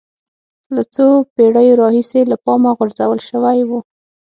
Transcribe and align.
له 0.75 0.81
څو 0.95 1.07
پېړیو 1.35 1.79
راهیسې 1.81 2.21
له 2.31 2.37
پامه 2.45 2.71
غورځول 2.77 3.19
شوی 3.29 3.59
و 3.65 3.71